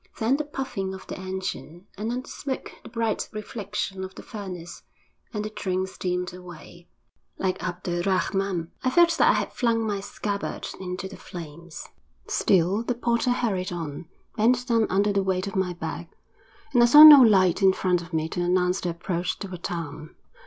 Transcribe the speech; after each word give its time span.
Then 0.17 0.37
the 0.37 0.43
puffing 0.43 0.95
of 0.95 1.05
the 1.05 1.19
engine, 1.19 1.85
and 1.95 2.11
on 2.11 2.21
the 2.23 2.27
smoke 2.27 2.71
the 2.81 2.89
bright 2.89 3.29
reflection 3.31 4.03
of 4.03 4.15
the 4.15 4.23
furnace, 4.23 4.81
and 5.31 5.45
the 5.45 5.49
train 5.51 5.85
steamed 5.85 6.33
away; 6.33 6.87
like 7.37 7.61
Abd 7.61 7.87
er 7.87 8.01
Rahman, 8.03 8.71
I 8.83 8.89
felt 8.89 9.15
that 9.19 9.29
I 9.29 9.33
had 9.33 9.53
flung 9.53 9.85
my 9.85 9.99
scabbard 9.99 10.67
into 10.79 11.07
the 11.07 11.17
flames. 11.17 11.87
Still 12.27 12.81
the 12.81 12.95
porter 12.95 13.29
hurried 13.29 13.71
on, 13.71 14.07
bent 14.35 14.65
down 14.67 14.87
under 14.89 15.13
the 15.13 15.21
weight 15.21 15.45
of 15.45 15.55
my 15.55 15.73
bag, 15.73 16.07
and 16.73 16.81
I 16.81 16.87
saw 16.87 17.03
no 17.03 17.21
light 17.21 17.61
in 17.61 17.71
front 17.71 18.01
of 18.01 18.11
me 18.11 18.27
to 18.29 18.41
announce 18.41 18.81
the 18.81 18.89
approach 18.89 19.37
to 19.37 19.53
a 19.53 19.57
town. 19.59 20.15